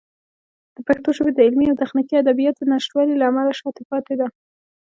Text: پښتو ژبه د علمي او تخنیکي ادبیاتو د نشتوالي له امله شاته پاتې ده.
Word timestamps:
پښتو 0.87 1.09
ژبه 1.17 1.31
د 1.33 1.39
علمي 1.47 1.65
او 1.69 1.79
تخنیکي 1.83 2.15
ادبیاتو 2.17 2.61
د 2.63 2.69
نشتوالي 2.73 3.15
له 3.17 3.25
امله 3.29 3.51
شاته 3.59 3.83
پاتې 3.91 4.13
ده. 4.19 4.27